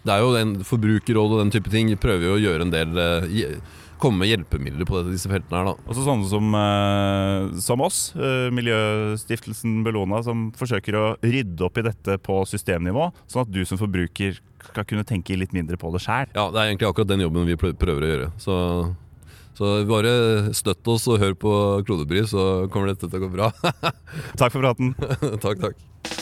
Det 0.00 0.14
er 0.14 0.22
jo 0.22 0.30
den 0.32 0.54
Forbrukerrådet 0.64 1.36
og 1.36 1.42
den 1.44 1.52
type 1.52 1.70
ting 1.72 1.90
prøver 2.00 2.30
jo 2.30 2.36
å 2.38 2.42
gjøre 2.42 2.66
en 2.66 2.74
del 2.74 3.02
eh, 3.02 3.56
Komme 4.00 4.22
med 4.22 4.30
hjelpemidler 4.30 4.88
på 4.88 5.02
disse 5.10 5.28
feltene 5.28 5.58
her, 5.60 5.66
da. 5.70 5.88
Også 5.92 6.04
sånne 6.06 6.28
som, 6.30 6.54
eh, 6.56 7.58
som 7.60 7.82
oss, 7.84 7.98
eh, 8.16 8.48
Miljøstiftelsen 8.56 9.82
Bellona, 9.84 10.22
som 10.24 10.48
forsøker 10.56 10.96
å 10.96 11.04
rydde 11.20 11.66
opp 11.66 11.76
i 11.76 11.84
dette 11.84 12.16
på 12.24 12.40
systemnivå, 12.48 13.10
sånn 13.28 13.42
at 13.44 13.52
du 13.52 13.60
som 13.68 13.76
forbruker 13.76 14.40
skal 14.70 14.84
kunne 14.84 15.04
tenke 15.04 15.36
litt 15.36 15.52
mindre 15.52 15.76
på 15.76 15.92
det 15.92 16.00
sjæl. 16.00 16.32
Ja, 16.34 16.48
det 16.50 16.56
er 16.56 16.72
egentlig 16.72 16.88
akkurat 16.88 17.12
den 17.12 17.20
jobben 17.26 17.46
vi 17.46 17.56
prøver 17.56 18.00
å 18.00 18.10
gjøre. 18.10 18.32
Så, 18.40 18.56
så 19.56 19.74
bare 19.88 20.54
støtt 20.56 20.88
oss 20.88 21.06
og 21.08 21.20
hør 21.20 21.36
på 21.36 21.52
Klodebry, 21.84 22.24
så 22.24 22.70
kommer 22.72 22.94
dette 22.94 23.04
til 23.08 23.20
å 23.20 23.28
gå 23.28 23.32
bra. 23.36 23.52
Takk 24.40 24.52
for 24.52 24.64
praten. 24.64 24.94
takk, 25.44 25.60
takk. 25.60 26.19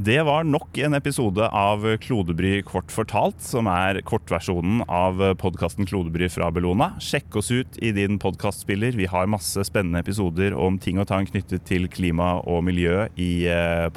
Det 0.00 0.22
var 0.24 0.46
nok 0.48 0.78
en 0.80 0.94
episode 0.96 1.44
av 1.44 1.82
Klodebry 2.00 2.62
kort 2.64 2.88
fortalt, 2.88 3.42
som 3.44 3.66
er 3.68 3.98
kortversjonen 4.08 4.80
av 4.88 5.20
podkasten 5.42 5.84
Klodebry 5.84 6.30
fra 6.32 6.48
Bellona. 6.56 6.94
Sjekk 7.04 7.36
oss 7.36 7.50
ut 7.52 7.76
i 7.84 7.90
din 7.92 8.16
podkastspiller. 8.22 8.96
Vi 8.96 9.10
har 9.12 9.28
masse 9.28 9.60
spennende 9.68 10.00
episoder 10.00 10.56
om 10.56 10.80
ting 10.80 11.02
og 11.02 11.10
tang 11.12 11.28
knyttet 11.28 11.68
til 11.68 11.84
klima 11.92 12.38
og 12.48 12.64
miljø 12.70 13.10
i 13.20 13.44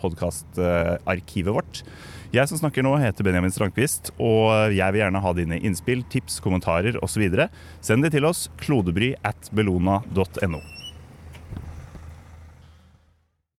podkastarkivet 0.04 1.56
vårt. 1.56 1.86
Jeg 2.36 2.52
som 2.52 2.60
snakker 2.60 2.84
nå, 2.84 2.98
heter 3.00 3.24
Benjamin 3.24 3.56
Strandquist, 3.56 4.12
og 4.20 4.76
jeg 4.76 4.92
vil 4.92 5.06
gjerne 5.06 5.24
ha 5.24 5.36
dine 5.40 5.64
innspill, 5.64 6.04
tips, 6.12 6.42
kommentarer 6.44 7.00
osv. 7.00 7.30
Send 7.80 8.04
de 8.04 8.12
til 8.12 8.28
oss 8.28 8.50
klodebry 8.60 9.14
at 9.24 9.54
bellona.no. 9.56 10.66